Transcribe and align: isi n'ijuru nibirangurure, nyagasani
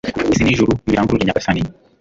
isi 0.33 0.41
n'ijuru 0.43 0.71
nibirangurure, 0.83 1.23
nyagasani 1.25 1.61